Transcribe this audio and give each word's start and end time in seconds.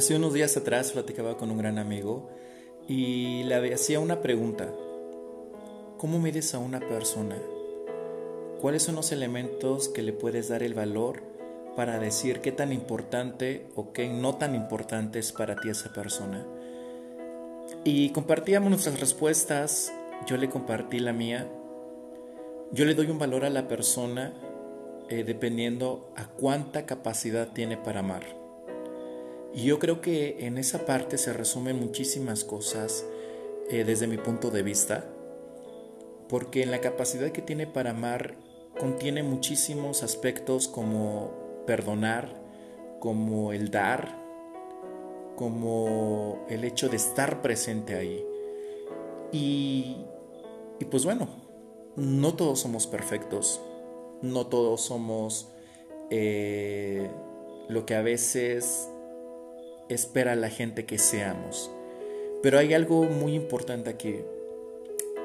Hace 0.00 0.16
unos 0.16 0.32
días 0.32 0.56
atrás 0.56 0.92
platicaba 0.92 1.36
con 1.36 1.50
un 1.50 1.58
gran 1.58 1.76
amigo 1.76 2.30
y 2.88 3.42
le 3.42 3.74
hacía 3.74 4.00
una 4.00 4.22
pregunta. 4.22 4.66
¿Cómo 5.98 6.18
mides 6.18 6.54
a 6.54 6.58
una 6.58 6.80
persona? 6.80 7.36
¿Cuáles 8.62 8.82
son 8.82 8.94
los 8.94 9.12
elementos 9.12 9.90
que 9.90 10.00
le 10.00 10.14
puedes 10.14 10.48
dar 10.48 10.62
el 10.62 10.72
valor 10.72 11.22
para 11.76 11.98
decir 11.98 12.40
qué 12.40 12.50
tan 12.50 12.72
importante 12.72 13.66
o 13.76 13.92
qué 13.92 14.08
no 14.08 14.36
tan 14.36 14.54
importante 14.54 15.18
es 15.18 15.32
para 15.32 15.56
ti 15.56 15.68
esa 15.68 15.92
persona? 15.92 16.46
Y 17.84 18.08
compartíamos 18.08 18.70
nuestras 18.70 19.00
respuestas, 19.00 19.92
yo 20.26 20.38
le 20.38 20.48
compartí 20.48 20.98
la 20.98 21.12
mía. 21.12 21.46
Yo 22.72 22.86
le 22.86 22.94
doy 22.94 23.10
un 23.10 23.18
valor 23.18 23.44
a 23.44 23.50
la 23.50 23.68
persona 23.68 24.32
eh, 25.10 25.24
dependiendo 25.24 26.10
a 26.16 26.26
cuánta 26.26 26.86
capacidad 26.86 27.48
tiene 27.52 27.76
para 27.76 28.00
amar. 28.00 28.39
Y 29.52 29.64
yo 29.64 29.78
creo 29.78 30.00
que 30.00 30.46
en 30.46 30.58
esa 30.58 30.86
parte 30.86 31.18
se 31.18 31.32
resumen 31.32 31.78
muchísimas 31.78 32.44
cosas 32.44 33.04
eh, 33.68 33.84
desde 33.84 34.06
mi 34.06 34.16
punto 34.16 34.50
de 34.50 34.62
vista, 34.62 35.04
porque 36.28 36.62
en 36.62 36.70
la 36.70 36.80
capacidad 36.80 37.30
que 37.30 37.42
tiene 37.42 37.66
para 37.66 37.90
amar 37.90 38.36
contiene 38.78 39.22
muchísimos 39.22 40.02
aspectos 40.02 40.68
como 40.68 41.64
perdonar, 41.66 42.40
como 43.00 43.52
el 43.52 43.70
dar, 43.70 44.16
como 45.36 46.44
el 46.48 46.64
hecho 46.64 46.88
de 46.88 46.96
estar 46.96 47.42
presente 47.42 47.94
ahí. 47.94 48.24
Y, 49.32 49.96
y 50.78 50.84
pues 50.84 51.04
bueno, 51.04 51.28
no 51.96 52.34
todos 52.34 52.60
somos 52.60 52.86
perfectos, 52.86 53.60
no 54.22 54.46
todos 54.46 54.82
somos 54.82 55.48
eh, 56.10 57.10
lo 57.68 57.86
que 57.86 57.94
a 57.94 58.02
veces 58.02 58.88
espera 59.90 60.34
la 60.36 60.48
gente 60.48 60.86
que 60.86 60.98
seamos. 60.98 61.70
Pero 62.42 62.58
hay 62.58 62.72
algo 62.74 63.04
muy 63.04 63.34
importante 63.34 63.90
aquí. 63.90 64.16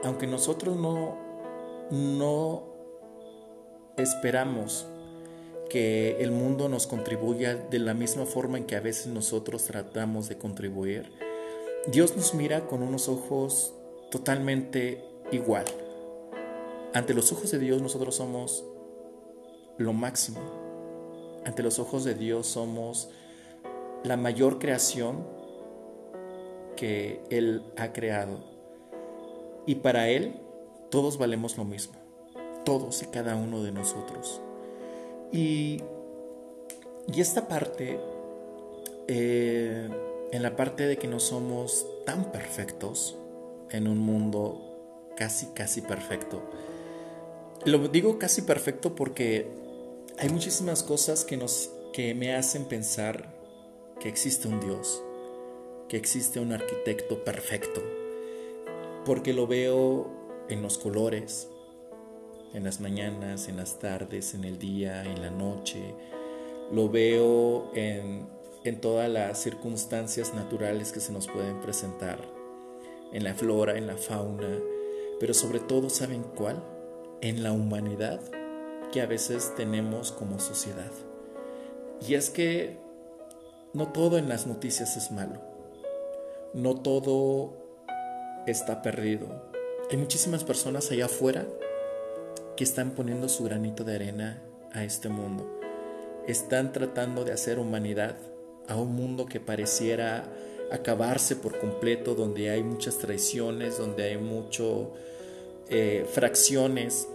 Aunque 0.04 0.28
nosotros 0.28 0.76
no, 0.76 1.18
no 1.92 2.76
esperamos 3.98 4.88
que 5.70 6.18
el 6.20 6.32
mundo 6.32 6.70
nos 6.70 6.88
contribuya 6.88 7.56
de 7.56 7.80
la 7.80 7.94
misma 7.94 8.26
forma 8.26 8.58
en 8.58 8.66
que 8.66 8.76
a 8.76 8.82
veces 8.82 9.08
nosotros 9.08 9.64
tratamos 9.64 10.28
de 10.30 10.38
contribuir, 10.38 11.12
Dios 11.88 12.16
nos 12.16 12.34
mira 12.34 12.68
con 12.68 12.84
unos 12.84 13.10
ojos 13.10 13.74
totalmente 14.12 15.04
igual. 15.32 15.66
Ante 16.94 17.14
los 17.14 17.32
ojos 17.32 17.52
de 17.52 17.60
Dios 17.60 17.82
nosotros 17.82 18.16
somos 18.16 18.64
lo 19.78 19.94
máximo. 19.94 20.40
Ante 21.46 21.62
los 21.62 21.80
ojos 21.80 22.04
de 22.04 22.16
Dios 22.16 22.48
somos 22.48 23.10
la 24.06 24.18
mayor 24.18 24.60
creación 24.60 25.26
que 26.76 27.22
Él 27.30 27.64
ha 27.76 27.92
creado. 27.92 28.40
Y 29.66 29.76
para 29.76 30.10
Él 30.10 30.40
todos 30.92 31.18
valemos 31.18 31.58
lo 31.58 31.66
mismo, 31.66 31.96
todos 32.64 33.02
y 33.02 33.08
cada 33.08 33.36
uno 33.36 33.64
de 33.64 33.72
nosotros. 33.72 34.42
Y, 35.32 35.82
y 37.12 37.20
esta 37.20 37.48
parte, 37.48 38.00
eh, 39.08 39.90
en 40.32 40.44
la 40.44 40.56
parte 40.56 40.86
de 40.86 40.98
que 40.98 41.08
no 41.08 41.20
somos 41.20 41.86
tan 42.06 42.32
perfectos 42.32 43.18
en 43.72 43.88
un 43.88 43.98
mundo 43.98 45.12
casi, 45.18 45.48
casi 45.48 45.82
perfecto. 45.82 46.42
Lo 47.66 47.88
digo 47.88 48.20
casi 48.20 48.44
perfecto 48.44 48.94
porque 48.94 49.48
hay 50.20 50.30
muchísimas 50.30 50.84
cosas 50.84 51.26
que, 51.26 51.38
nos, 51.38 51.72
que 51.92 52.14
me 52.14 52.36
hacen 52.36 52.66
pensar 52.66 53.35
que 54.00 54.10
existe 54.10 54.48
un 54.48 54.60
Dios, 54.60 55.04
que 55.88 55.98
existe 55.98 56.40
un 56.40 56.52
arquitecto 56.52 57.24
perfecto, 57.24 57.82
porque 59.06 59.34
lo 59.34 59.48
veo 59.48 60.10
en 60.50 60.62
los 60.62 60.78
colores, 60.78 61.50
en 62.54 62.64
las 62.64 62.80
mañanas, 62.80 63.48
en 63.48 63.58
las 63.58 63.80
tardes, 63.80 64.34
en 64.34 64.44
el 64.44 64.58
día, 64.58 65.04
en 65.04 65.22
la 65.22 65.30
noche, 65.30 65.94
lo 66.72 66.90
veo 66.90 67.72
en, 67.74 68.28
en 68.64 68.82
todas 68.82 69.10
las 69.10 69.42
circunstancias 69.42 70.34
naturales 70.34 70.92
que 70.92 71.00
se 71.00 71.12
nos 71.12 71.28
pueden 71.28 71.60
presentar, 71.62 72.20
en 73.12 73.24
la 73.24 73.34
flora, 73.34 73.78
en 73.78 73.88
la 73.88 73.98
fauna, 73.98 74.60
pero 75.20 75.34
sobre 75.34 75.60
todo, 75.60 75.90
¿saben 75.90 76.24
cuál? 76.36 76.64
En 77.22 77.44
la 77.44 77.52
humanidad 77.52 78.20
que 78.92 79.02
a 79.02 79.06
veces 79.06 79.54
tenemos 79.56 80.12
como 80.12 80.40
sociedad. 80.40 80.92
Y 82.08 82.16
es 82.16 82.30
que 82.30 82.78
no 83.76 83.90
todo 83.90 84.18
en 84.18 84.30
las 84.30 84.48
noticias 84.48 84.96
es 84.96 85.12
malo. 85.12 85.42
No 86.54 86.76
todo 86.76 87.52
está 88.48 88.82
perdido. 88.82 89.28
Hay 89.92 89.98
muchísimas 89.98 90.46
personas 90.46 90.90
allá 90.92 91.08
afuera 91.08 91.46
que 92.56 92.64
están 92.64 92.92
poniendo 92.92 93.28
su 93.28 93.44
granito 93.44 93.84
de 93.84 93.96
arena 93.96 94.42
a 94.72 94.86
este 94.86 95.10
mundo. 95.10 95.60
Están 96.26 96.72
tratando 96.72 97.26
de 97.26 97.34
hacer 97.34 97.60
humanidad 97.60 98.16
a 98.70 98.78
un 98.78 98.96
mundo 98.96 99.26
que 99.26 99.42
pareciera 99.42 100.24
acabarse 100.72 101.36
por 101.36 101.60
completo, 101.60 102.16
donde 102.16 102.50
hay 102.50 102.64
muchas 102.64 102.98
traiciones, 102.98 103.78
donde 103.78 104.06
hay 104.06 104.18
mucho 104.18 104.94
eh, 105.68 106.08
fracciones, 106.10 107.10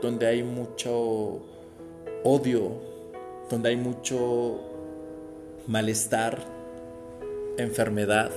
donde 0.00 0.26
hay 0.28 0.42
mucho 0.42 1.42
odio, 2.24 2.72
donde 3.50 3.68
hay 3.68 3.76
mucho 3.76 4.73
malestar, 5.66 6.38
enfermedad. 7.58 8.30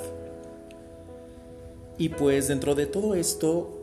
Y 1.98 2.10
pues 2.10 2.48
dentro 2.48 2.76
de 2.76 2.86
todo 2.86 3.16
esto, 3.16 3.74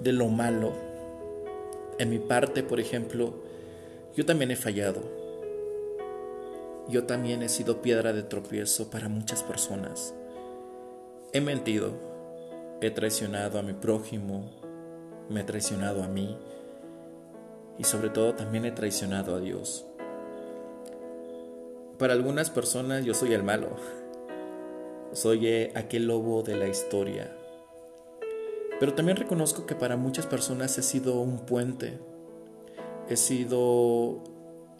de 0.00 0.12
lo 0.12 0.28
malo, 0.28 0.72
en 1.98 2.10
mi 2.10 2.18
parte, 2.18 2.62
por 2.62 2.80
ejemplo, 2.80 3.34
yo 4.16 4.26
también 4.26 4.50
he 4.50 4.56
fallado. 4.56 5.00
Yo 6.88 7.04
también 7.04 7.42
he 7.42 7.48
sido 7.48 7.80
piedra 7.80 8.12
de 8.12 8.22
tropiezo 8.22 8.90
para 8.90 9.08
muchas 9.08 9.42
personas. 9.42 10.14
He 11.32 11.40
mentido, 11.40 11.92
he 12.80 12.90
traicionado 12.90 13.58
a 13.58 13.62
mi 13.62 13.72
prójimo, 13.72 14.50
me 15.30 15.40
he 15.40 15.44
traicionado 15.44 16.02
a 16.02 16.08
mí 16.08 16.36
y 17.78 17.84
sobre 17.84 18.10
todo 18.10 18.34
también 18.34 18.64
he 18.64 18.72
traicionado 18.72 19.34
a 19.34 19.40
Dios. 19.40 19.86
Para 22.02 22.14
algunas 22.14 22.50
personas 22.50 23.04
yo 23.04 23.14
soy 23.14 23.32
el 23.32 23.44
malo. 23.44 23.76
Soy 25.12 25.46
eh, 25.46 25.72
aquel 25.76 26.08
lobo 26.08 26.42
de 26.42 26.56
la 26.56 26.66
historia. 26.66 27.32
Pero 28.80 28.94
también 28.94 29.16
reconozco 29.16 29.66
que 29.66 29.76
para 29.76 29.96
muchas 29.96 30.26
personas 30.26 30.76
he 30.78 30.82
sido 30.82 31.20
un 31.20 31.46
puente. 31.46 32.00
He 33.08 33.14
sido 33.14 34.20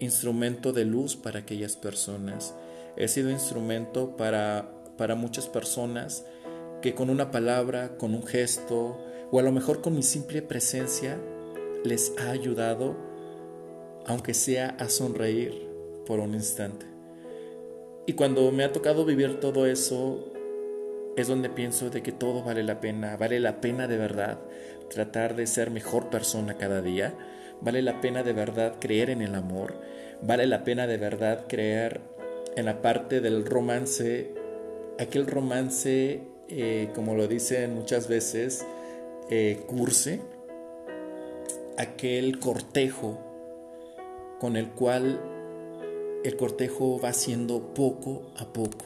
instrumento 0.00 0.72
de 0.72 0.84
luz 0.84 1.14
para 1.14 1.38
aquellas 1.38 1.76
personas. 1.76 2.56
He 2.96 3.06
sido 3.06 3.30
instrumento 3.30 4.16
para, 4.16 4.72
para 4.98 5.14
muchas 5.14 5.46
personas 5.46 6.26
que 6.80 6.96
con 6.96 7.08
una 7.08 7.30
palabra, 7.30 7.98
con 7.98 8.16
un 8.16 8.26
gesto 8.26 8.98
o 9.30 9.38
a 9.38 9.42
lo 9.44 9.52
mejor 9.52 9.80
con 9.80 9.94
mi 9.94 10.02
simple 10.02 10.42
presencia 10.42 11.20
les 11.84 12.14
ha 12.18 12.30
ayudado, 12.30 12.96
aunque 14.06 14.34
sea 14.34 14.70
a 14.80 14.88
sonreír 14.88 15.68
por 16.04 16.18
un 16.18 16.34
instante. 16.34 16.91
Y 18.06 18.14
cuando 18.14 18.50
me 18.50 18.64
ha 18.64 18.72
tocado 18.72 19.04
vivir 19.04 19.38
todo 19.38 19.66
eso, 19.66 20.32
es 21.16 21.28
donde 21.28 21.48
pienso 21.50 21.90
de 21.90 22.02
que 22.02 22.12
todo 22.12 22.42
vale 22.42 22.62
la 22.62 22.80
pena, 22.80 23.16
vale 23.16 23.38
la 23.38 23.60
pena 23.60 23.86
de 23.86 23.96
verdad 23.96 24.38
tratar 24.90 25.36
de 25.36 25.46
ser 25.46 25.70
mejor 25.70 26.10
persona 26.10 26.58
cada 26.58 26.82
día, 26.82 27.14
vale 27.60 27.80
la 27.82 28.00
pena 28.00 28.22
de 28.22 28.32
verdad 28.32 28.74
creer 28.80 29.10
en 29.10 29.22
el 29.22 29.34
amor, 29.34 29.74
vale 30.20 30.46
la 30.46 30.64
pena 30.64 30.86
de 30.86 30.96
verdad 30.96 31.46
creer 31.48 32.00
en 32.56 32.66
la 32.66 32.82
parte 32.82 33.20
del 33.20 33.46
romance, 33.46 34.34
aquel 34.98 35.26
romance, 35.26 36.22
eh, 36.48 36.90
como 36.94 37.14
lo 37.14 37.28
dicen 37.28 37.74
muchas 37.74 38.08
veces, 38.08 38.66
eh, 39.30 39.60
curse, 39.66 40.20
aquel 41.78 42.38
cortejo 42.38 43.18
con 44.40 44.56
el 44.56 44.68
cual 44.70 45.20
el 46.24 46.36
cortejo 46.36 47.00
va 47.00 47.12
siendo 47.12 47.74
poco 47.74 48.22
a 48.36 48.52
poco. 48.52 48.84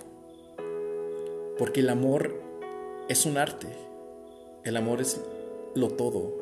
Porque 1.58 1.80
el 1.80 1.88
amor 1.88 2.34
es 3.08 3.26
un 3.26 3.36
arte. 3.36 3.68
El 4.64 4.76
amor 4.76 5.00
es 5.00 5.20
lo 5.74 5.88
todo. 5.90 6.32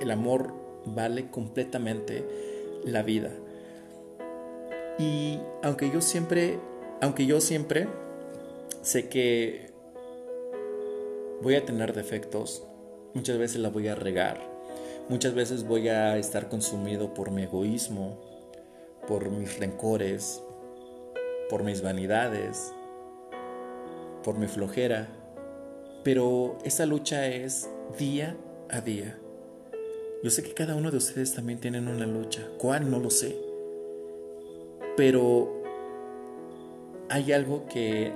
El 0.00 0.10
amor 0.10 0.52
vale 0.84 1.30
completamente 1.30 2.24
la 2.84 3.02
vida. 3.02 3.30
Y 4.98 5.38
aunque 5.62 5.90
yo 5.90 6.00
siempre, 6.00 6.58
aunque 7.00 7.26
yo 7.26 7.40
siempre 7.40 7.88
sé 8.82 9.08
que 9.08 9.72
voy 11.42 11.56
a 11.56 11.64
tener 11.64 11.92
defectos, 11.92 12.64
muchas 13.14 13.36
veces 13.38 13.60
la 13.60 13.68
voy 13.68 13.88
a 13.88 13.94
regar, 13.94 14.40
muchas 15.08 15.34
veces 15.34 15.66
voy 15.66 15.88
a 15.88 16.16
estar 16.16 16.48
consumido 16.48 17.12
por 17.12 17.30
mi 17.30 17.42
egoísmo, 17.42 18.18
por 19.06 19.30
mis 19.30 19.58
rencores, 19.58 20.42
por 21.48 21.62
mis 21.62 21.82
vanidades, 21.82 22.72
por 24.22 24.38
mi 24.38 24.48
flojera, 24.48 25.08
pero 26.02 26.58
esa 26.64 26.86
lucha 26.86 27.26
es 27.28 27.68
día 27.98 28.36
a 28.68 28.80
día. 28.80 29.18
Yo 30.22 30.30
sé 30.30 30.42
que 30.42 30.54
cada 30.54 30.74
uno 30.74 30.90
de 30.90 30.96
ustedes 30.96 31.34
también 31.34 31.60
tienen 31.60 31.88
una 31.88 32.06
lucha. 32.06 32.42
¿Cuál? 32.58 32.90
No 32.90 32.98
lo 32.98 33.10
sé. 33.10 33.36
Pero 34.96 35.62
hay 37.08 37.32
algo 37.32 37.66
que 37.66 38.12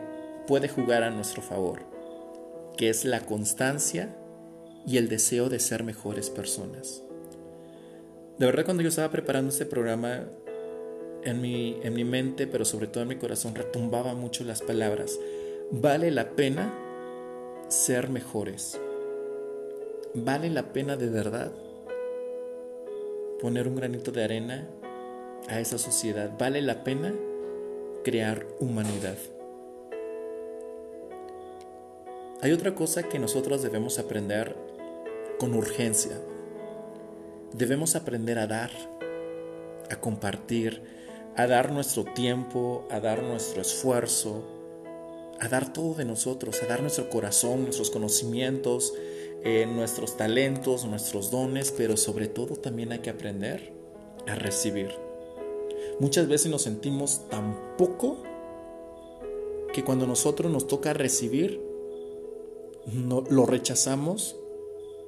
puede 0.47 0.69
jugar 0.69 1.03
a 1.03 1.11
nuestro 1.11 1.43
favor, 1.43 1.81
que 2.77 2.89
es 2.89 3.05
la 3.05 3.21
constancia 3.21 4.17
y 4.87 4.97
el 4.97 5.09
deseo 5.09 5.49
de 5.49 5.61
ser 5.61 5.85
mejores 5.85 6.31
personas. 6.31 7.03
De 8.39 8.47
verdad 8.47 8.65
cuando 8.65 8.83
yo 8.83 8.89
estaba 8.89 9.11
preparando 9.11 9.51
este 9.51 9.67
programa, 9.67 10.25
en 11.25 11.41
mi, 11.41 11.79
en 11.83 11.95
mi 11.95 12.05
mente, 12.05 12.47
pero 12.47 12.65
sobre 12.65 12.87
todo 12.87 13.03
en 13.03 13.09
mi 13.09 13.17
corazón, 13.17 13.55
retumbaba 13.55 14.15
mucho 14.15 14.45
las 14.45 14.63
palabras. 14.63 15.19
Vale 15.71 16.11
la 16.11 16.31
pena 16.31 16.73
ser 17.69 18.09
mejores. 18.11 18.81
Vale 20.15 20.51
la 20.51 20.73
pena 20.73 20.97
de 20.97 21.09
verdad 21.09 21.53
poner 23.41 23.69
un 23.69 23.77
granito 23.77 24.13
de 24.13 24.25
arena 24.25 24.69
a 25.49 25.61
esa 25.61 25.79
sociedad. 25.79 26.33
Vale 26.39 26.61
la 26.63 26.85
pena 26.85 27.15
crear 28.05 28.47
humanidad. 28.59 29.17
Hay 32.43 32.53
otra 32.53 32.75
cosa 32.75 33.03
que 33.03 33.19
nosotros 33.19 33.63
debemos 33.63 33.99
aprender 33.99 34.57
con 35.39 35.55
urgencia. 35.55 36.19
Debemos 37.53 37.97
aprender 37.97 38.39
a 38.39 38.47
dar, 38.47 38.71
a 39.91 39.97
compartir, 39.97 41.00
a 41.43 41.47
dar 41.47 41.73
nuestro 41.73 42.05
tiempo, 42.05 42.87
a 42.91 43.01
dar 43.01 43.23
nuestro 43.23 43.63
esfuerzo, 43.63 44.45
a 45.41 45.49
dar 45.49 45.73
todo 45.73 45.95
de 45.95 46.05
nosotros, 46.05 46.63
a 46.63 46.67
dar 46.67 46.83
nuestro 46.83 47.09
corazón, 47.09 47.63
nuestros 47.63 47.91
conocimientos, 47.91 48.93
eh, 49.43 49.67
nuestros 49.67 50.19
talentos, 50.19 50.85
nuestros 50.85 51.31
dones, 51.31 51.73
pero 51.75 51.97
sobre 51.97 52.29
todo 52.29 52.57
también 52.57 52.93
hay 52.93 52.99
que 52.99 53.09
aprender 53.09 53.73
a 54.27 54.35
recibir. 54.35 54.91
Muchas 55.99 56.29
veces 56.29 56.51
nos 56.51 56.63
sentimos 56.63 57.27
tan 57.31 57.77
poco 57.79 58.19
que 59.73 59.83
cuando 59.83 60.07
nosotros 60.07 60.53
nos 60.53 60.67
toca 60.67 60.93
recibir, 60.93 61.63
no, 62.93 63.23
lo 63.31 63.47
rechazamos 63.47 64.37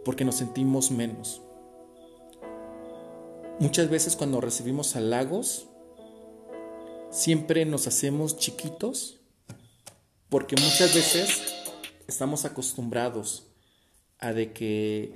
porque 0.03 0.25
nos 0.25 0.37
sentimos 0.37 0.91
menos. 0.91 1.43
Muchas 3.59 3.91
veces 3.91 4.17
cuando 4.17 4.41
recibimos 4.41 4.97
halagos, 4.97 5.69
siempre 7.13 7.67
nos 7.67 7.87
hacemos 7.87 8.39
chiquitos 8.39 9.21
porque 10.31 10.57
muchas 10.57 10.95
veces 10.95 11.43
estamos 12.09 12.47
acostumbrados 12.47 13.47
a 14.19 14.33
de 14.33 14.53
que 14.53 15.13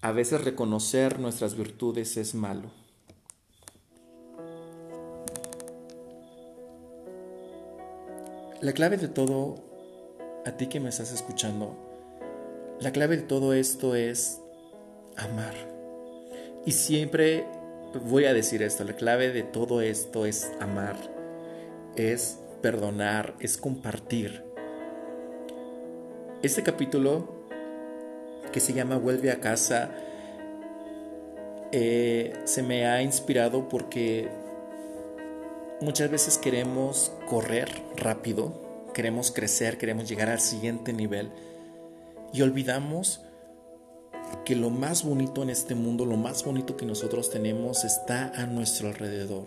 a 0.00 0.12
veces 0.12 0.42
reconocer 0.42 1.20
nuestras 1.20 1.54
virtudes 1.56 2.16
es 2.16 2.34
malo. 2.34 2.70
La 8.62 8.72
clave 8.72 8.96
de 8.96 9.08
todo, 9.08 9.56
a 10.46 10.52
ti 10.56 10.68
que 10.68 10.80
me 10.80 10.88
estás 10.88 11.12
escuchando, 11.12 11.76
la 12.80 12.92
clave 12.92 13.18
de 13.18 13.22
todo 13.22 13.52
esto 13.52 13.94
es 13.94 14.40
amar. 15.16 15.54
Y 16.64 16.72
siempre 16.72 17.46
voy 18.04 18.24
a 18.24 18.34
decir 18.34 18.62
esto, 18.62 18.84
la 18.84 18.94
clave 18.94 19.30
de 19.30 19.42
todo 19.42 19.80
esto 19.80 20.26
es 20.26 20.50
amar, 20.60 20.96
es 21.96 22.38
perdonar, 22.62 23.34
es 23.40 23.56
compartir. 23.56 24.44
Este 26.42 26.62
capítulo 26.62 27.46
que 28.52 28.60
se 28.60 28.72
llama 28.72 28.96
Vuelve 28.96 29.30
a 29.30 29.40
casa 29.40 29.90
eh, 31.72 32.32
se 32.44 32.62
me 32.62 32.86
ha 32.86 33.02
inspirado 33.02 33.68
porque 33.68 34.28
Muchas 35.80 36.10
veces 36.10 36.36
queremos 36.36 37.10
correr 37.26 37.70
rápido, 37.96 38.52
queremos 38.92 39.30
crecer, 39.30 39.78
queremos 39.78 40.06
llegar 40.06 40.28
al 40.28 40.40
siguiente 40.40 40.92
nivel 40.92 41.30
y 42.34 42.42
olvidamos 42.42 43.22
que 44.44 44.56
lo 44.56 44.70
más 44.70 45.04
bonito 45.04 45.42
en 45.42 45.50
este 45.50 45.74
mundo, 45.74 46.06
lo 46.06 46.16
más 46.16 46.44
bonito 46.44 46.76
que 46.76 46.86
nosotros 46.86 47.30
tenemos 47.30 47.84
está 47.84 48.32
a 48.34 48.46
nuestro 48.46 48.88
alrededor. 48.88 49.46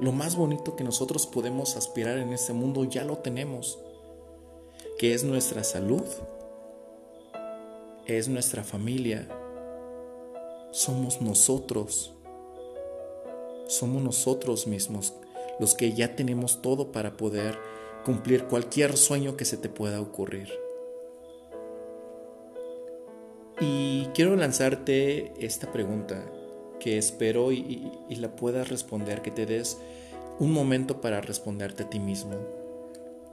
Lo 0.00 0.12
más 0.12 0.36
bonito 0.36 0.76
que 0.76 0.84
nosotros 0.84 1.26
podemos 1.26 1.76
aspirar 1.76 2.18
en 2.18 2.32
este 2.32 2.52
mundo 2.52 2.84
ya 2.84 3.04
lo 3.04 3.18
tenemos, 3.18 3.78
que 4.98 5.14
es 5.14 5.24
nuestra 5.24 5.62
salud, 5.62 6.04
es 8.06 8.28
nuestra 8.28 8.64
familia, 8.64 9.28
somos 10.72 11.20
nosotros 11.20 12.14
somos 13.70 14.02
nosotros 14.02 14.66
mismos 14.66 15.14
los 15.60 15.74
que 15.74 15.92
ya 15.92 16.16
tenemos 16.16 16.60
todo 16.60 16.90
para 16.90 17.16
poder 17.16 17.56
cumplir 18.04 18.46
cualquier 18.46 18.96
sueño 18.96 19.36
que 19.36 19.44
se 19.44 19.56
te 19.56 19.68
pueda 19.68 20.00
ocurrir. 20.00 20.50
Y 23.60 24.06
quiero 24.14 24.36
lanzarte 24.36 25.34
esta 25.38 25.70
pregunta 25.70 26.24
que 26.78 26.96
espero 26.96 27.52
y, 27.52 27.92
la 28.08 28.34
puedas 28.34 28.70
responder, 28.70 29.20
que 29.20 29.30
te 29.30 29.44
des 29.44 29.76
un 30.38 30.52
momento 30.52 31.02
para 31.02 31.20
responderte 31.20 31.82
a 31.82 31.90
ti 31.90 32.00
mismo, 32.00 32.36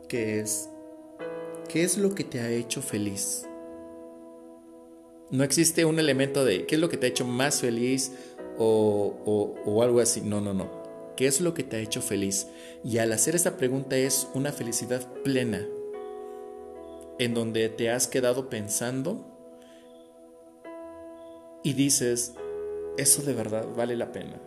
que 0.09 0.41
es, 0.41 0.69
¿qué 1.69 1.83
es 1.83 1.97
lo 1.97 2.13
que 2.13 2.25
te 2.25 2.41
ha 2.41 2.51
hecho 2.51 2.81
feliz? 2.81 3.47
No 5.31 5.45
existe 5.45 5.85
un 5.85 5.97
elemento 5.97 6.43
de 6.43 6.65
qué 6.65 6.75
es 6.75 6.81
lo 6.81 6.89
que 6.89 6.97
te 6.97 7.05
ha 7.05 7.09
hecho 7.09 7.25
más 7.25 7.61
feliz 7.61 8.11
o, 8.57 9.79
algo 9.81 10.01
así. 10.01 10.21
No, 10.21 10.41
no, 10.41 10.53
no. 10.53 10.83
¿Qué 11.15 11.27
es 11.27 11.39
lo 11.39 11.53
que 11.53 11.63
te 11.63 11.77
ha 11.77 11.79
hecho 11.79 12.01
feliz? 12.01 12.47
Y 12.83 12.97
al 12.97 13.13
hacer 13.13 13.35
esta 13.35 13.57
pregunta 13.57 13.97
es 13.97 14.27
una 14.33 14.51
felicidad 14.51 15.07
plena, 15.23 15.65
en 17.17 17.33
donde 17.33 17.69
te 17.69 17.89
has 17.89 18.07
quedado 18.07 18.49
pensando 18.49 19.36
y 21.63 21.73
dices, 21.73 22.33
eso 22.97 23.21
de 23.21 23.33
verdad 23.33 23.67
vale 23.75 23.95
la 23.95 24.11
pena. 24.11 24.39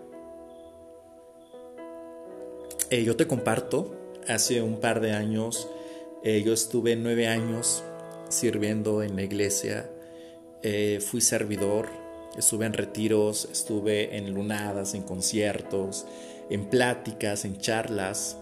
Eh, 2.91 3.05
yo 3.05 3.17
te 3.17 3.27
comparto, 3.27 3.95
hace 4.27 4.63
un 4.63 4.81
par 4.81 5.01
de 5.01 5.13
años, 5.13 5.69
eh, 6.25 6.43
yo 6.45 6.53
estuve 6.53 6.97
nueve 6.97 7.29
años 7.29 7.85
sirviendo 8.29 9.03
en 9.03 9.17
la 9.17 9.23
iglesia, 9.23 9.91
eh, 10.63 11.01
fui 11.01 11.21
servidor, 11.21 11.89
Estuve 12.37 12.67
en 12.67 12.73
retiros, 12.75 13.49
estuve 13.51 14.17
en 14.17 14.33
lunadas, 14.33 14.95
en 14.95 15.03
conciertos, 15.03 16.07
en 16.49 16.65
pláticas, 16.67 17.45
en 17.45 17.59
charlas. 17.59 18.37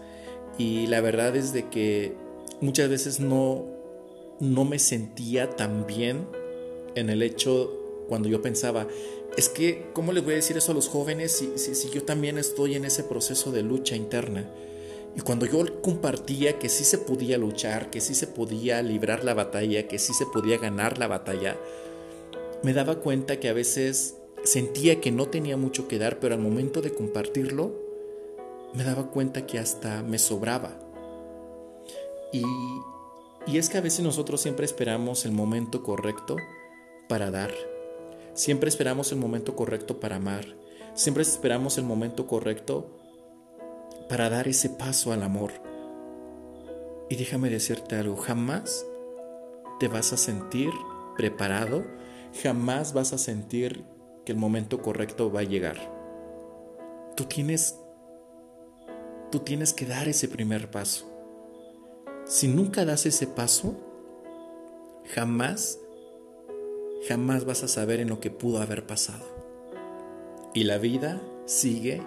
Y 0.57 0.87
la 0.87 1.01
verdad 1.01 1.35
es 1.35 1.53
de 1.53 1.69
que 1.69 2.13
muchas 2.61 2.89
veces 2.89 3.19
no, 3.19 3.65
no 4.39 4.63
me 4.63 4.77
sentía 4.77 5.49
tan 5.49 5.87
bien 5.87 6.27
en 6.95 7.09
el 7.09 7.23
hecho 7.23 7.88
cuando 8.09 8.27
yo 8.27 8.41
pensaba, 8.41 8.87
es 9.37 9.47
que, 9.47 9.85
¿cómo 9.93 10.11
les 10.11 10.23
voy 10.23 10.33
a 10.33 10.37
decir 10.37 10.57
eso 10.57 10.73
a 10.73 10.75
los 10.75 10.89
jóvenes 10.89 11.43
si, 11.55 11.89
yo 11.89 12.03
también 12.03 12.37
estoy 12.37 12.75
en 12.75 12.83
ese 12.83 13.03
proceso 13.03 13.51
de 13.51 13.63
lucha 13.63 13.95
interna? 13.95 14.49
Y 15.15 15.21
cuando 15.21 15.45
yo 15.45 15.81
compartía 15.81 16.59
que 16.59 16.67
sí 16.67 16.83
se 16.83 16.97
podía 16.97 17.37
luchar, 17.37 17.89
que 17.89 18.01
sí 18.01 18.15
se 18.15 18.27
podía 18.27 18.81
librar 18.81 19.23
la 19.23 19.33
batalla, 19.33 19.87
que 19.87 19.99
sí 19.99 20.13
se 20.13 20.25
podía 20.25 20.57
ganar 20.57 20.97
la 20.97 21.07
batalla, 21.07 21.57
me 22.63 22.73
daba 22.73 22.95
cuenta 22.95 23.39
que 23.39 23.49
a 23.49 23.53
veces 23.53 24.17
sentía 24.43 24.99
que 24.99 25.11
no 25.11 25.27
tenía 25.27 25.57
mucho 25.57 25.87
que 25.87 25.99
dar, 25.99 26.19
pero 26.19 26.35
al 26.35 26.41
momento 26.41 26.81
de 26.81 26.93
compartirlo, 26.93 27.73
me 28.73 28.83
daba 28.83 29.09
cuenta 29.09 29.45
que 29.45 29.57
hasta 29.57 30.03
me 30.03 30.19
sobraba. 30.19 30.79
Y 32.31 33.57
es 33.57 33.69
que 33.69 33.77
a 33.77 33.81
veces 33.81 34.01
nosotros 34.01 34.41
siempre 34.41 34.65
esperamos 34.65 35.25
el 35.25 35.31
momento 35.31 35.81
correcto 35.81 36.35
para 37.07 37.31
dar. 37.31 37.68
Siempre 38.39 38.69
esperamos 38.69 39.11
el 39.11 39.17
momento 39.17 39.53
correcto 39.57 39.99
para 39.99 40.15
amar. 40.15 40.45
Siempre 40.93 41.23
esperamos 41.23 41.77
el 41.77 41.83
momento 41.83 42.25
correcto 42.25 42.97
para 44.07 44.29
dar 44.29 44.47
ese 44.47 44.69
paso 44.69 45.11
al 45.11 45.23
amor. 45.23 45.51
Y 47.09 47.17
déjame 47.17 47.49
decirte 47.49 47.97
algo, 47.97 48.15
jamás 48.15 48.85
te 49.77 49.89
vas 49.89 50.13
a 50.13 50.17
sentir 50.17 50.69
preparado 51.17 51.83
jamás 52.41 52.93
vas 52.93 53.11
a 53.11 53.17
sentir 53.17 53.83
que 54.25 54.31
el 54.31 54.37
momento 54.37 54.81
correcto 54.81 55.29
va 55.29 55.41
a 55.41 55.43
llegar. 55.43 55.77
Tú 57.17 57.25
tienes 57.25 57.75
tú 59.31 59.39
tienes 59.39 59.73
que 59.73 59.85
dar 59.85 60.07
ese 60.07 60.29
primer 60.29 60.71
paso. 60.71 61.05
Si 62.25 62.47
nunca 62.47 62.85
das 62.85 63.05
ese 63.05 63.27
paso, 63.27 63.75
jamás 65.13 65.77
jamás 67.07 67.45
vas 67.45 67.63
a 67.63 67.67
saber 67.67 67.99
en 67.99 68.09
lo 68.09 68.19
que 68.19 68.31
pudo 68.31 68.61
haber 68.61 68.85
pasado. 68.85 69.25
Y 70.53 70.63
la 70.63 70.77
vida 70.77 71.21
sigue, 71.45 72.01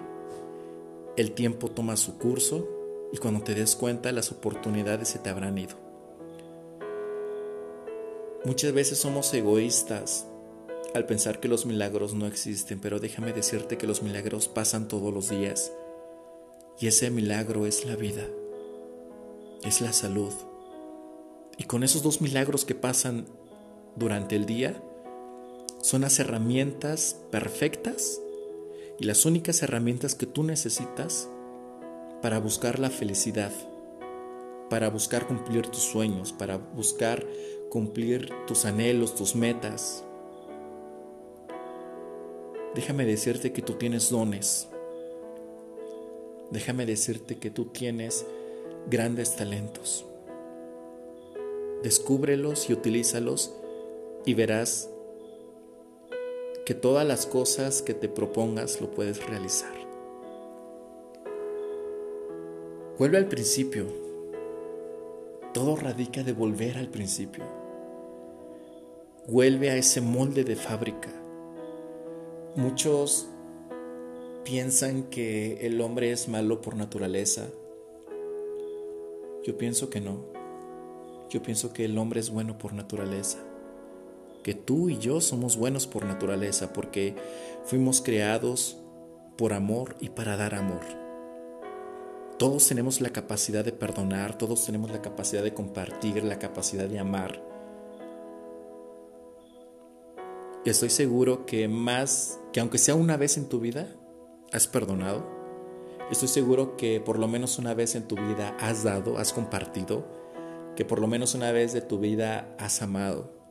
el 1.17 1.31
tiempo 1.31 1.69
toma 1.69 1.97
su 1.97 2.17
curso 2.17 2.67
y 3.11 3.17
cuando 3.17 3.41
te 3.41 3.55
des 3.55 3.75
cuenta 3.75 4.11
las 4.11 4.31
oportunidades 4.31 5.09
se 5.09 5.19
te 5.19 5.29
habrán 5.29 5.57
ido. 5.57 5.75
Muchas 8.45 8.73
veces 8.73 8.97
somos 8.97 9.33
egoístas 9.33 10.27
al 10.93 11.05
pensar 11.05 11.39
que 11.39 11.47
los 11.47 11.65
milagros 11.65 12.13
no 12.13 12.27
existen, 12.27 12.79
pero 12.79 12.99
déjame 12.99 13.31
decirte 13.33 13.77
que 13.77 13.87
los 13.87 14.03
milagros 14.03 14.47
pasan 14.47 14.87
todos 14.87 15.13
los 15.13 15.29
días 15.29 15.71
y 16.79 16.87
ese 16.87 17.09
milagro 17.09 17.65
es 17.65 17.85
la 17.85 17.95
vida, 17.95 18.27
es 19.63 19.79
la 19.81 19.93
salud. 19.93 20.33
Y 21.57 21.63
con 21.65 21.83
esos 21.83 22.03
dos 22.03 22.19
milagros 22.19 22.65
que 22.65 22.75
pasan 22.75 23.25
durante 23.95 24.35
el 24.35 24.45
día, 24.45 24.81
son 25.81 26.01
las 26.01 26.19
herramientas 26.19 27.19
perfectas 27.29 28.21
y 28.99 29.03
las 29.03 29.25
únicas 29.25 29.61
herramientas 29.63 30.15
que 30.15 30.25
tú 30.25 30.43
necesitas 30.43 31.29
para 32.21 32.39
buscar 32.39 32.79
la 32.79 32.89
felicidad, 32.89 33.51
para 34.69 34.89
buscar 34.89 35.27
cumplir 35.27 35.67
tus 35.67 35.83
sueños, 35.83 36.31
para 36.31 36.57
buscar 36.57 37.25
cumplir 37.69 38.31
tus 38.47 38.65
anhelos, 38.65 39.15
tus 39.15 39.35
metas. 39.35 40.03
Déjame 42.75 43.05
decirte 43.05 43.51
que 43.51 43.61
tú 43.61 43.73
tienes 43.73 44.09
dones. 44.09 44.69
Déjame 46.49 46.85
decirte 46.85 47.39
que 47.39 47.49
tú 47.49 47.65
tienes 47.65 48.25
grandes 48.89 49.35
talentos. 49.35 50.05
Descúbrelos 51.83 52.69
y 52.69 52.73
utilízalos 52.73 53.53
y 54.25 54.33
verás 54.33 54.89
que 56.65 56.73
todas 56.73 57.05
las 57.05 57.25
cosas 57.25 57.81
que 57.81 57.93
te 57.93 58.07
propongas 58.07 58.79
lo 58.79 58.89
puedes 58.91 59.25
realizar. 59.27 59.73
Vuelve 62.97 63.17
al 63.17 63.27
principio. 63.27 63.85
Todo 65.53 65.75
radica 65.75 66.23
de 66.23 66.31
volver 66.31 66.77
al 66.77 66.87
principio. 66.87 67.43
Vuelve 69.27 69.69
a 69.71 69.75
ese 69.75 69.99
molde 69.99 70.43
de 70.43 70.55
fábrica. 70.55 71.09
Muchos 72.55 73.27
piensan 74.43 75.03
que 75.03 75.65
el 75.65 75.81
hombre 75.81 76.11
es 76.11 76.29
malo 76.29 76.61
por 76.61 76.75
naturaleza. 76.75 77.49
Yo 79.43 79.57
pienso 79.57 79.89
que 79.89 79.99
no. 79.99 80.23
Yo 81.29 81.41
pienso 81.41 81.73
que 81.73 81.85
el 81.85 81.97
hombre 81.97 82.19
es 82.19 82.29
bueno 82.29 82.57
por 82.57 82.73
naturaleza 82.73 83.39
que 84.43 84.53
tú 84.53 84.89
y 84.89 84.97
yo 84.97 85.21
somos 85.21 85.57
buenos 85.57 85.87
por 85.87 86.05
naturaleza, 86.05 86.73
porque 86.73 87.15
fuimos 87.65 88.01
creados 88.01 88.77
por 89.37 89.53
amor 89.53 89.95
y 89.99 90.09
para 90.09 90.37
dar 90.37 90.53
amor. 90.53 90.81
Todos 92.37 92.67
tenemos 92.67 92.99
la 92.99 93.11
capacidad 93.11 93.63
de 93.63 93.71
perdonar, 93.71 94.37
todos 94.37 94.65
tenemos 94.65 94.91
la 94.91 95.01
capacidad 95.01 95.43
de 95.43 95.53
compartir, 95.53 96.23
la 96.23 96.39
capacidad 96.39 96.87
de 96.87 96.99
amar. 96.99 97.41
Y 100.65 100.69
estoy 100.69 100.89
seguro 100.89 101.45
que 101.45 101.67
más, 101.67 102.39
que 102.51 102.59
aunque 102.59 102.77
sea 102.77 102.95
una 102.95 103.17
vez 103.17 103.37
en 103.37 103.49
tu 103.49 103.59
vida, 103.59 103.87
has 104.51 104.67
perdonado. 104.67 105.25
Estoy 106.11 106.27
seguro 106.27 106.77
que 106.77 106.99
por 106.99 107.19
lo 107.19 107.27
menos 107.27 107.59
una 107.59 107.73
vez 107.73 107.95
en 107.95 108.07
tu 108.07 108.15
vida 108.15 108.55
has 108.59 108.83
dado, 108.83 109.17
has 109.17 109.33
compartido, 109.33 110.05
que 110.75 110.85
por 110.85 110.99
lo 110.99 111.07
menos 111.07 111.35
una 111.35 111.51
vez 111.51 111.73
de 111.73 111.81
tu 111.81 111.99
vida 111.99 112.55
has 112.57 112.81
amado. 112.81 113.42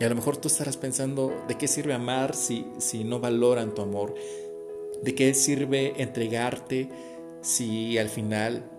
Y 0.00 0.04
a 0.04 0.08
lo 0.08 0.14
mejor 0.14 0.36
tú 0.36 0.48
estarás 0.48 0.76
pensando, 0.76 1.32
¿de 1.48 1.56
qué 1.56 1.66
sirve 1.66 1.92
amar 1.92 2.34
si, 2.34 2.66
si 2.78 3.02
no 3.02 3.18
valoran 3.18 3.74
tu 3.74 3.82
amor? 3.82 4.14
¿De 5.02 5.14
qué 5.14 5.34
sirve 5.34 6.00
entregarte 6.00 6.88
si 7.40 7.98
al 7.98 8.08
final 8.08 8.70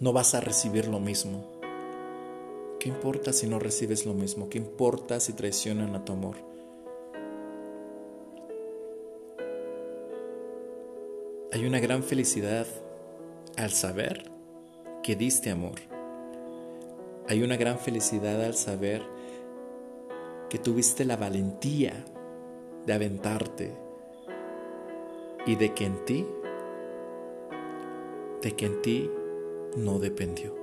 no 0.00 0.12
vas 0.12 0.34
a 0.34 0.40
recibir 0.40 0.88
lo 0.88 1.00
mismo? 1.00 1.50
¿Qué 2.78 2.88
importa 2.88 3.32
si 3.32 3.46
no 3.46 3.58
recibes 3.58 4.04
lo 4.04 4.14
mismo? 4.14 4.48
¿Qué 4.48 4.58
importa 4.58 5.20
si 5.20 5.32
traicionan 5.32 5.94
a 5.94 6.04
tu 6.04 6.12
amor? 6.12 6.36
Hay 11.52 11.66
una 11.66 11.80
gran 11.80 12.02
felicidad 12.02 12.66
al 13.56 13.70
saber 13.70 14.30
que 15.02 15.16
diste 15.16 15.50
amor. 15.50 15.80
Hay 17.28 17.42
una 17.42 17.56
gran 17.56 17.78
felicidad 17.78 18.42
al 18.44 18.54
saber 18.54 19.02
que 20.50 20.58
tuviste 20.58 21.04
la 21.04 21.16
valentía 21.16 22.04
de 22.84 22.92
aventarte 22.92 23.72
y 25.46 25.54
de 25.54 25.72
que 25.72 25.86
en 25.86 26.04
ti, 26.04 26.26
de 28.42 28.52
que 28.56 28.66
en 28.66 28.82
ti 28.82 29.10
no 29.76 29.98
dependió. 29.98 30.54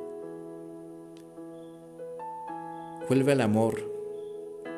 Vuelve 3.07 3.31
al 3.31 3.41
amor, 3.41 3.81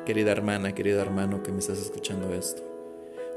querida 0.06 0.30
hermana, 0.30 0.74
querido 0.74 1.00
hermano 1.00 1.42
que 1.42 1.50
me 1.50 1.58
estás 1.58 1.78
escuchando 1.78 2.32
esto. 2.32 2.62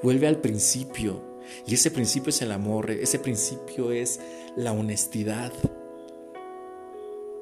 Vuelve 0.03 0.27
al 0.27 0.37
principio. 0.37 1.33
Y 1.65 1.73
ese 1.73 1.91
principio 1.91 2.29
es 2.29 2.41
el 2.41 2.51
amor, 2.51 2.91
ese 2.91 3.17
principio 3.17 3.91
es 3.91 4.19
la 4.55 4.71
honestidad. 4.71 5.51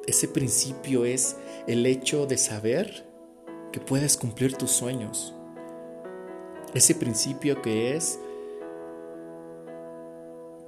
Ese 0.07 0.27
principio 0.29 1.03
es 1.05 1.35
el 1.67 1.85
hecho 1.85 2.25
de 2.25 2.37
saber 2.37 3.10
que 3.71 3.79
puedes 3.79 4.17
cumplir 4.17 4.55
tus 4.55 4.71
sueños. 4.71 5.33
Ese 6.73 6.95
principio 6.95 7.61
que 7.61 7.95
es 7.95 8.19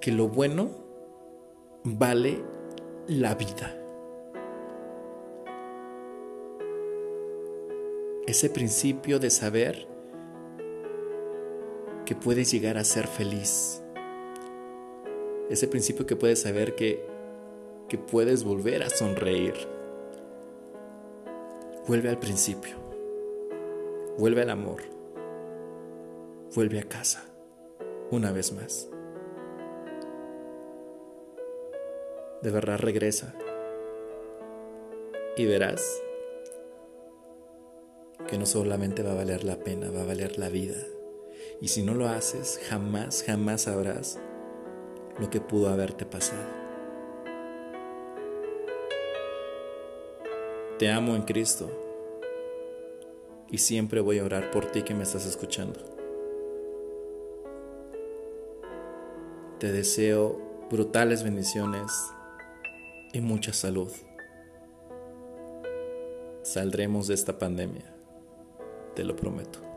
que 0.02 0.12
lo 0.12 0.28
bueno 0.28 0.70
vale 1.84 2.44
la 3.08 3.36
vida. 3.36 3.80
Ese 8.26 8.50
principio 8.50 9.20
de 9.20 9.30
saber 9.30 9.88
que 12.06 12.16
puedes 12.16 12.52
llegar 12.52 12.78
a 12.78 12.84
ser 12.84 13.08
feliz. 13.08 13.82
Ese 15.50 15.68
principio 15.68 16.06
que 16.06 16.16
puedes 16.16 16.42
saber 16.42 16.76
que, 16.76 17.06
que 17.88 17.98
puedes 17.98 18.44
volver 18.44 18.84
a 18.84 18.90
sonreír. 18.90 19.54
Vuelve 21.88 22.10
al 22.10 22.20
principio. 22.20 22.83
Vuelve 24.16 24.44
al 24.44 24.52
amor. 24.52 24.84
Vuelve 26.54 26.80
a 26.80 26.84
casa. 26.84 27.24
Una 28.12 28.32
vez 28.32 28.54
más. 28.54 28.88
De 32.44 32.52
verdad 32.52 32.78
regresa. 32.78 33.34
Y 35.36 35.48
verás 35.48 36.00
que 38.28 38.38
no 38.38 38.46
solamente 38.46 39.02
va 39.02 39.14
a 39.14 39.16
valer 39.16 39.44
la 39.44 39.58
pena, 39.58 39.90
va 39.90 40.02
a 40.02 40.06
valer 40.06 40.38
la 40.38 40.50
vida. 40.50 40.78
Y 41.60 41.70
si 41.70 41.82
no 41.82 41.96
lo 41.96 42.08
haces, 42.08 42.60
jamás, 42.70 43.24
jamás 43.24 43.64
sabrás 43.64 44.20
lo 45.20 45.32
que 45.32 45.42
pudo 45.42 45.70
haberte 45.70 46.06
pasado. 46.06 46.44
Te 50.78 50.92
amo 50.92 51.16
en 51.16 51.24
Cristo 51.24 51.93
y 53.54 53.60
siempre 53.60 54.02
voy 54.02 54.18
a 54.18 54.24
orar 54.26 54.50
por 54.50 54.66
ti 54.72 54.82
que 54.82 54.96
me 54.96 55.04
estás 55.04 55.28
escuchando. 55.28 55.80
Te 59.60 59.72
deseo 59.72 60.42
brutales 60.72 61.22
bendiciones 61.24 61.92
y 63.14 63.22
mucha 63.22 63.54
salud. 63.54 63.92
Saldremos 66.42 67.06
de 67.06 67.14
esta 67.14 67.38
pandemia, 67.38 67.94
te 68.96 69.04
lo 69.04 69.16
prometo. 69.16 69.73